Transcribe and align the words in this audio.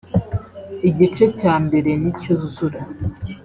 Igice 0.89 1.25
cya 1.39 1.53
mbere 1.65 1.89
nicyuzura 2.01 2.79